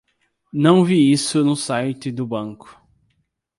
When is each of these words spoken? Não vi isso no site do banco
Não 0.51 0.83
vi 0.83 1.11
isso 1.11 1.43
no 1.45 1.55
site 1.55 2.11
do 2.11 2.25
banco 2.25 2.75